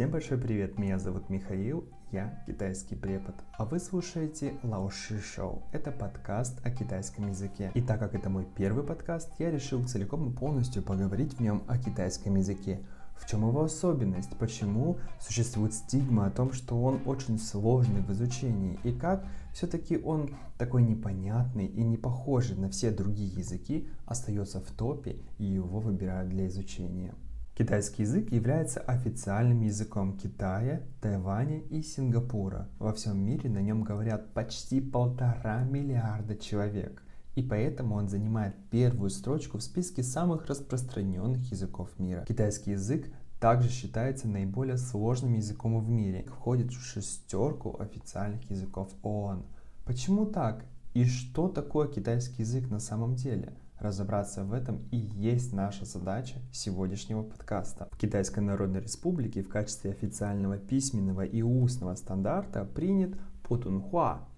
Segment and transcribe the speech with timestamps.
[0.00, 5.62] Всем большой привет, меня зовут Михаил, я китайский препод, а вы слушаете Лао Ши Шоу.
[5.72, 7.70] Это подкаст о китайском языке.
[7.74, 11.64] И так как это мой первый подкаст, я решил целиком и полностью поговорить в нем
[11.68, 12.80] о китайском языке.
[13.14, 14.34] В чем его особенность?
[14.38, 18.80] Почему существует стигма о том, что он очень сложный в изучении?
[18.84, 24.70] И как все-таки он такой непонятный и не похожий на все другие языки остается в
[24.70, 27.12] топе и его выбирают для изучения?
[27.60, 32.70] Китайский язык является официальным языком Китая, Тайваня и Сингапура.
[32.78, 37.02] Во всем мире на нем говорят почти полтора миллиарда человек.
[37.34, 42.24] И поэтому он занимает первую строчку в списке самых распространенных языков мира.
[42.26, 46.24] Китайский язык также считается наиболее сложным языком в мире.
[46.30, 49.44] Входит в шестерку официальных языков ООН.
[49.84, 50.64] Почему так?
[50.94, 53.52] И что такое китайский язык на самом деле?
[53.80, 57.88] Разобраться в этом и есть наша задача сегодняшнего подкаста.
[57.92, 64.28] В Китайской Народной Республике в качестве официального письменного и устного стандарта принят путунхуа.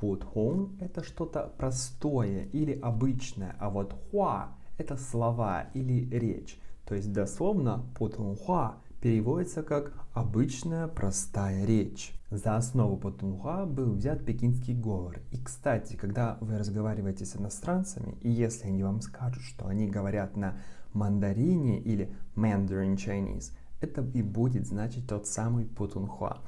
[0.00, 6.58] Путхун– это что-то простое или обычное, а вот хуа– это слова или речь.
[6.84, 12.12] То есть дословно путунхуа переводится как «обычная простая речь».
[12.30, 15.20] За основу Путунхуа был взят пекинский говор.
[15.32, 20.36] И, кстати, когда вы разговариваете с иностранцами, и если они вам скажут, что они говорят
[20.36, 20.56] на
[20.92, 26.38] мандарине или Mandarin Chinese, это и будет значить тот самый Путунхуа.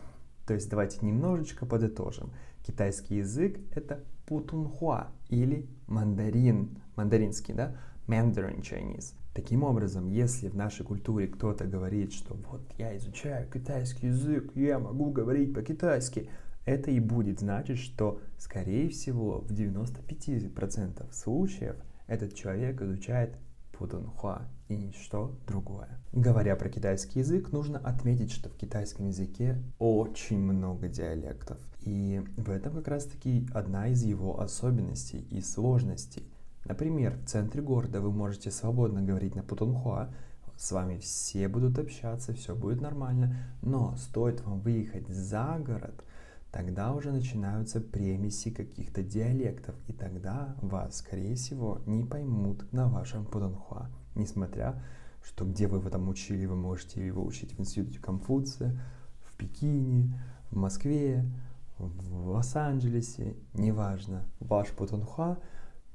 [0.46, 2.30] То есть давайте немножечко подытожим.
[2.64, 9.14] Китайский язык— это Путунхуа или мандарин, мандаринский, да, Mandarin Chinese.
[9.34, 14.78] Таким образом, если в нашей культуре кто-то говорит, что вот я изучаю китайский язык, я
[14.78, 16.28] могу говорить по-китайски,
[16.66, 23.38] это и будет значить, что, скорее всего, в 95% случаев этот человек изучает
[23.72, 25.88] путунхуа и ничто другое.
[26.12, 31.58] Говоря про китайский язык, нужно отметить, что в китайском языке очень много диалектов.
[31.80, 36.31] И в этом как раз-таки одна из его особенностей и сложностей.
[36.64, 40.08] Например, в центре города вы можете свободно говорить на путунхуа,
[40.56, 46.04] с вами все будут общаться, все будет нормально, но стоит вам выехать за город,
[46.52, 53.24] тогда уже начинаются премиси каких-то диалектов, и тогда вас, скорее всего, не поймут на вашем
[53.24, 54.80] путунхуа, несмотря
[55.24, 58.78] что где вы в этом учили, вы можете его учить в институте Конфуция,
[59.24, 60.18] в Пекине,
[60.50, 61.24] в Москве,
[61.78, 65.38] в Лос-Анджелесе, неважно, ваш путунхуа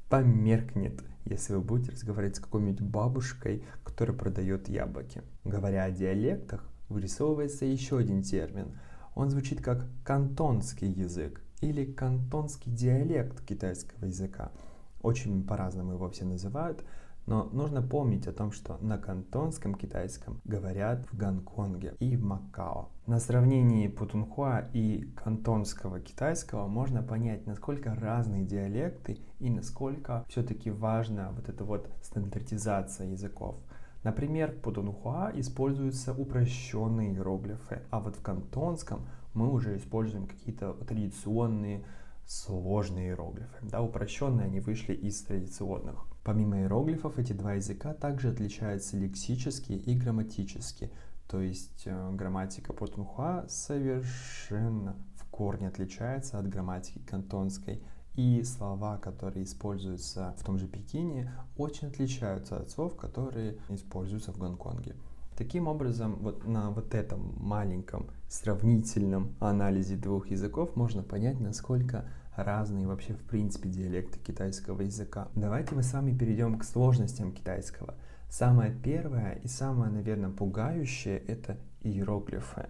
[0.09, 5.21] померкнет, если вы будете разговаривать с какой-нибудь бабушкой, которая продает яблоки.
[5.43, 8.77] Говоря о диалектах, вырисовывается еще один термин.
[9.15, 14.51] Он звучит как кантонский язык или кантонский диалект китайского языка.
[15.01, 16.83] Очень по-разному его все называют,
[17.27, 22.89] но нужно помнить о том, что на кантонском китайском говорят в Гонконге и в Макао.
[23.05, 31.31] На сравнении путунхуа и кантонского китайского можно понять, насколько разные диалекты и насколько все-таки важна
[31.31, 33.57] вот эта вот стандартизация языков.
[34.03, 41.83] Например, в путунхуа используются упрощенные иероглифы, а вот в кантонском мы уже используем какие-то традиционные
[42.25, 43.57] сложные иероглифы.
[43.63, 46.05] Да, упрощенные они вышли из традиционных.
[46.27, 50.91] Помимо иероглифов, эти два языка также отличаются лексически и грамматически.
[51.29, 57.81] То есть э, грамматика Путунхуа совершенно в корне отличается от грамматики кантонской.
[58.15, 64.37] И слова, которые используются в том же Пекине, очень отличаются от слов, которые используются в
[64.37, 64.97] Гонконге.
[65.37, 72.03] Таким образом, вот на вот этом маленьком сравнительном анализе двух языков можно понять, насколько
[72.37, 75.27] разные вообще в принципе диалекты китайского языка.
[75.35, 77.95] Давайте мы с вами перейдем к сложностям китайского.
[78.29, 82.67] Самое первое и самое, наверное, пугающее– это иероглифы.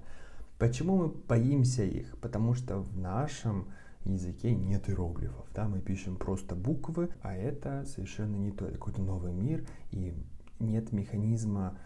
[0.58, 2.18] Почему мы боимся их?
[2.20, 3.68] Потому что в нашем
[4.06, 5.46] языке нет иероглифов.
[5.54, 5.68] Да?
[5.68, 8.66] Мы пишем просто буквы, а это совершенно не то.
[8.66, 10.14] Это какой-то новый мир, и
[10.60, 11.78] нет механизма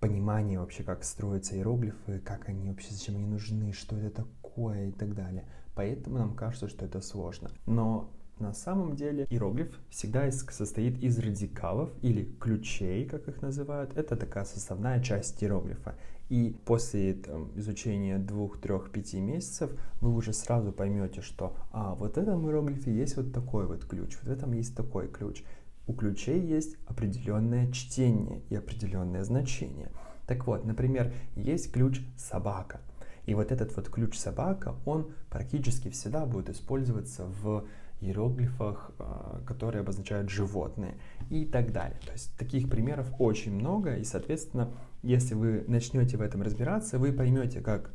[0.00, 4.92] понимания вообще, как строятся иероглифы, как они вообще, зачем они нужны, что это такое и
[4.92, 5.46] так далее.
[5.74, 7.50] Поэтому нам кажется, что это сложно.
[7.66, 13.96] Но на самом деле иероглиф всегда состоит из радикалов или ключей, как их называют.
[13.96, 15.94] Это такая составная часть иероглифа.
[16.30, 22.14] И после там, изучения двух, трех, пяти месяцев вы уже сразу поймете, что а, вот
[22.14, 25.44] в этом иероглифе есть вот такой вот ключ, вот в этом есть такой ключ.
[25.86, 29.90] У ключей есть определенное чтение и определенное значение.
[30.26, 32.80] Так вот, например, есть ключ собака–
[33.26, 37.64] и вот этот вот ключ собака, он практически всегда будет использоваться в
[38.00, 40.94] иероглифах, а, которые обозначают животные
[41.30, 41.98] и так далее.
[42.04, 44.70] То есть таких примеров очень много, и, соответственно,
[45.02, 47.90] Если вы начнете в этом разбираться, вы поймете, как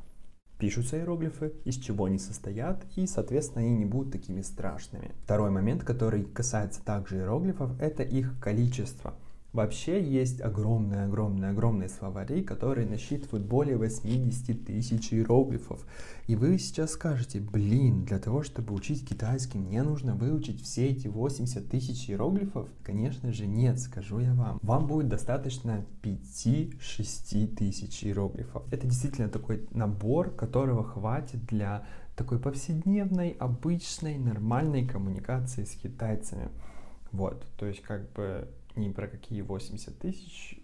[0.60, 5.16] пишутся иероглифы, из чего они состоят, и, соответственно, они не будут такими страшными.
[5.24, 9.16] Второй момент, который касается также иероглифов, это их количество–
[9.52, 11.50] Вообще есть огромные-огромные-огромные
[11.90, 15.86] словари, которые насчитывают более 80 тысяч иероглифов.
[16.28, 21.08] И вы сейчас скажете, блин, для того, чтобы учить китайский, мне нужно выучить все эти
[21.08, 22.70] 80 тысяч иероглифов?
[22.84, 24.60] Конечно же нет, скажу я вам.
[24.62, 28.64] Вам будет достаточно 5-6 тысяч иероглифов.
[28.72, 36.50] Это действительно такой набор, которого хватит для такой повседневной, обычной, нормальной коммуникации с китайцами.
[37.12, 38.48] Вот, то есть как бы
[38.80, 40.60] ни про какие 80 тысяч,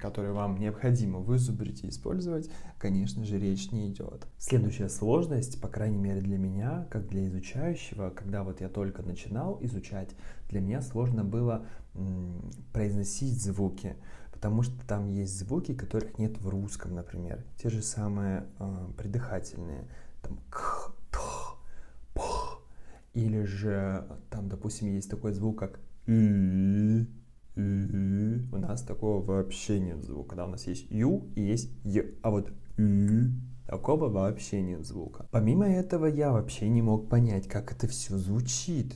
[0.00, 4.26] которые вам необходимо вызубрить и использовать, конечно же, речь не идет.
[4.38, 9.58] Следующая сложность, по крайней мере для меня, как для изучающего, когда вот я только начинал
[9.62, 10.10] изучать,
[10.48, 11.66] для меня сложно было
[12.72, 13.96] произносить звуки,
[14.32, 17.44] потому что там есть звуки, которых нет в русском, например.
[17.58, 19.84] Те же самые э, придыхательные,
[20.22, 21.18] там к, т,
[22.14, 22.22] п,
[23.14, 27.06] или же там, допустим, есть такой звук, как и,
[27.54, 30.30] у нас такого вообще нет звука.
[30.30, 32.16] Когда у нас есть ю и есть й.
[32.22, 32.50] А вот
[33.66, 35.26] такого вообще нет звука.
[35.30, 38.94] Помимо этого, я вообще не мог понять, как это все звучит.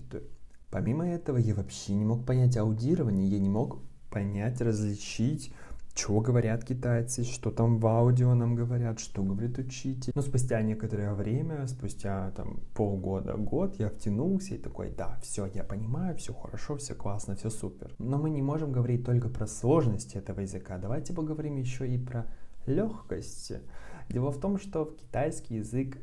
[0.71, 5.53] Помимо этого, я вообще не мог понять аудирование, я не мог понять, различить
[5.97, 10.13] что говорят китайцы, что там в аудио нам говорят, что говорит учитель.
[10.15, 15.65] Но спустя некоторое время, спустя там полгода, год, я втянулся и такой, да, все, я
[15.65, 17.95] понимаю, все хорошо, все классно, все супер.
[17.99, 20.79] Но мы не можем говорить только про сложности этого языка.
[20.79, 22.27] Давайте поговорим еще и про
[22.67, 23.63] легкости.
[24.09, 25.99] Дело в том, что китайский язык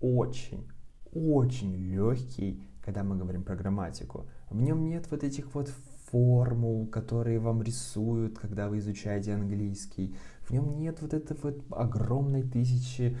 [0.00, 0.66] очень,
[1.12, 4.26] очень легкий, когда мы говорим про грамматику.
[4.48, 5.68] В нем нет вот этих вот
[6.10, 10.14] формул, которые вам рисуют, когда вы изучаете английский.
[10.42, 13.16] В нем нет вот этой вот огромной тысячи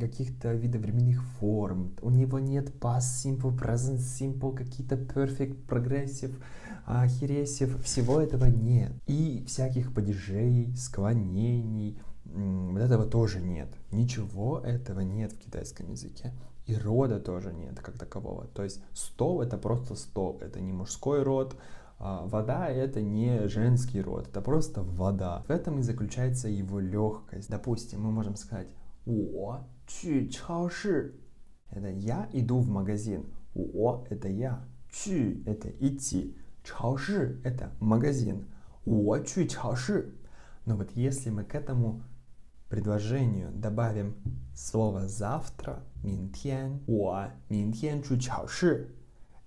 [0.00, 1.94] каких-то видовременных форм.
[2.02, 6.34] У него нет past simple, present simple, какие-то perfect, progressive,
[6.86, 7.82] хересив.
[7.82, 8.92] Всего этого нет.
[9.06, 13.68] И всяких падежей, склонений, вот этого тоже нет.
[13.90, 16.32] Ничего этого нет в китайском языке.
[16.66, 18.46] И рода тоже нет как такового.
[18.54, 20.38] То есть стол это просто стол.
[20.40, 21.58] Это не мужской род, а,
[21.99, 25.43] вода это не женский род, это просто вода.
[25.47, 27.49] В этом и заключается его легкость.
[27.49, 28.67] Допустим, мы можем сказать
[29.05, 31.19] «我去超市».
[31.69, 33.25] Это я иду в магазин.
[33.53, 34.65] «我» это я.
[34.91, 36.37] «去» это идти.
[36.63, 38.45] «超市» это магазин.
[38.85, 40.15] «我去超市».
[40.65, 42.03] Но вот если мы к этому
[42.69, 44.15] предложению добавим
[44.55, 48.95] слово завтра, 明天,我明天去超市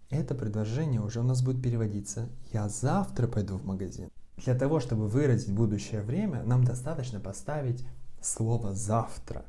[0.09, 4.09] это предложение уже у нас будет переводиться «я завтра пойду в магазин».
[4.37, 7.85] Для того, чтобы выразить будущее время, нам достаточно поставить
[8.21, 9.45] слово «завтра».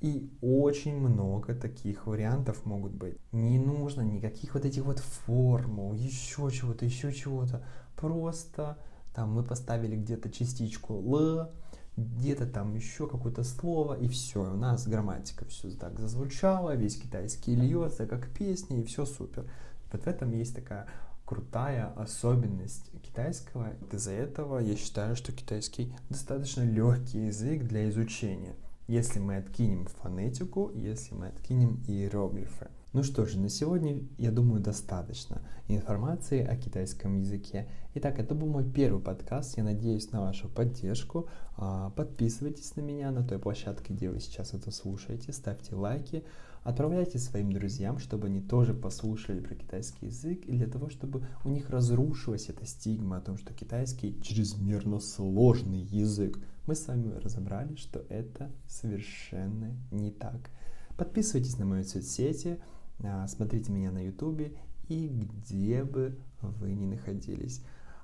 [0.00, 3.16] И очень много таких вариантов могут быть.
[3.32, 7.64] Не нужно никаких вот этих вот формул, еще чего-то, еще чего-то.
[7.96, 8.76] Просто
[9.14, 11.50] там мы поставили где-то частичку «л»,
[11.96, 17.54] где-то там еще какое-то слово, и все, у нас грамматика все так зазвучала, весь китайский
[17.54, 19.46] льется, как песня, и все супер.
[19.92, 20.86] Вот в этом есть такая
[21.24, 23.74] крутая особенность китайского.
[23.92, 28.54] Из-за этого я считаю, что китайский достаточно легкий язык для изучения,
[28.86, 32.68] если мы откинем фонетику, если мы откинем иероглифы.
[32.92, 37.68] Ну что же, на сегодня, я думаю, достаточно информации о китайском языке.
[37.94, 39.58] Итак, это был мой первый подкаст.
[39.58, 41.28] Я надеюсь на вашу поддержку.
[41.58, 45.32] А, подписывайтесь на меня на той площадке, где вы сейчас это слушаете.
[45.34, 46.24] Ставьте лайки.
[46.66, 51.48] Отправляйте своим друзьям, чтобы они тоже послушали про китайский язык, и для того, чтобы у
[51.48, 56.40] них разрушилась эта стигма о том, что китайский чрезмерно сложный язык.
[56.66, 60.50] Мы с вами разобрали, что это совершенно не так.
[60.96, 62.58] Подписывайтесь на мои соцсети,
[62.98, 64.58] а, смотрите меня на ютубе
[64.88, 67.62] и где бы вы ни находились.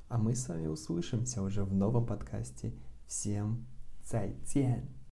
[0.09, 2.73] А мы с вами услышимся уже в новом подкасте.
[3.09, 3.67] Всем
[4.05, 4.93] 再见!